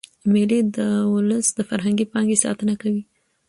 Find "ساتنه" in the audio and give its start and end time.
2.45-2.73